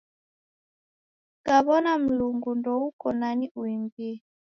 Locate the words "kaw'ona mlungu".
1.45-2.51